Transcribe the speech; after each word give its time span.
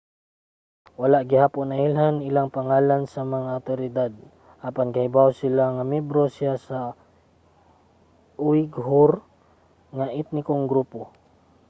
wala 0.99 1.19
gihapon 1.31 1.67
nailhan 1.69 2.15
iyang 2.29 2.49
pangalan 2.57 3.03
sa 3.13 3.21
mga 3.33 3.49
awtoridad 3.57 4.11
apan 4.67 4.87
kahibawo 4.95 5.31
sila 5.41 5.63
nga 5.75 5.83
miyembro 5.93 6.23
siya 6.37 6.53
sa 6.67 6.79
uighur 8.47 9.11
nga 9.97 10.05
etnikong 10.19 10.65
grupo 10.71 10.99